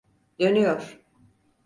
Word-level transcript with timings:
Dönüyor! 0.39 0.99